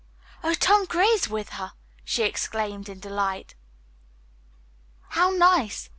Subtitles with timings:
[0.43, 3.53] "Oh, Tom Gray is with her!" she exclaimed in delight.
[5.09, 5.89] "How nice!"